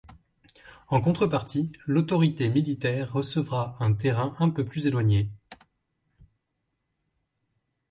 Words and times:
En 0.87 0.99
contrepartie 0.99 1.71
l'autorité 1.85 2.49
militaire 2.49 3.13
recevra 3.13 3.75
un 3.79 3.93
terrain 3.93 4.35
un 4.39 4.49
peu 4.49 4.65
plus 4.65 4.87
éloigné. 4.87 5.29